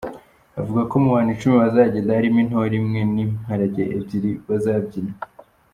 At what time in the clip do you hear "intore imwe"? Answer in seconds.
2.43-2.99